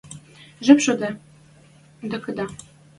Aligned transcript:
Жеп 0.67 0.79
шоде, 0.85 1.09
тӓ 1.99 2.05
докыда 2.11 2.45